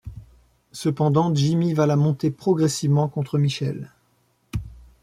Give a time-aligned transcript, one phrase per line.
[0.71, 3.91] Cependant, Jimmy va la monter progressivement contre Michel.